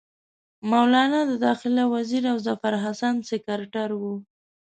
[0.69, 4.13] مولنا د داخله وزیر او ظفرحسن سکرټر وو.